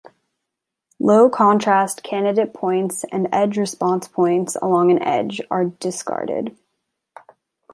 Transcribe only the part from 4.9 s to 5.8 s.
edge are